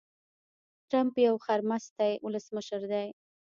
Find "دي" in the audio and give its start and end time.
2.91-3.05